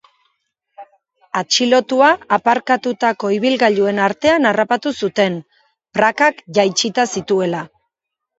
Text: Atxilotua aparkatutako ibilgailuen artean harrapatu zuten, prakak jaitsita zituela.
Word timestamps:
Atxilotua 1.41 2.07
aparkatutako 2.37 3.31
ibilgailuen 3.35 4.01
artean 4.07 4.49
harrapatu 4.53 4.95
zuten, 5.03 5.37
prakak 5.99 6.43
jaitsita 6.59 7.07
zituela. 7.17 7.63